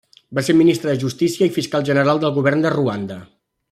[0.37, 3.25] Va ser ministre de Justícia i Fiscal General del Govern de Ruanda.